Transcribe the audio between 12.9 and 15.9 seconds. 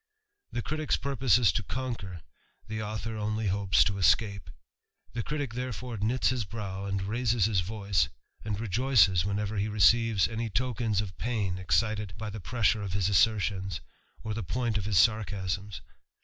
his assertions, or the point of his is.